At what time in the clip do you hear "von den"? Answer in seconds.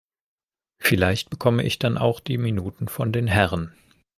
2.87-3.27